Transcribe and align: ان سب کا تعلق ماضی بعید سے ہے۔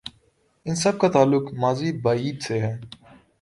ان 0.65 0.75
سب 0.75 0.97
کا 0.99 1.07
تعلق 1.09 1.53
ماضی 1.53 1.91
بعید 2.01 2.41
سے 2.41 2.59
ہے۔ 2.61 2.73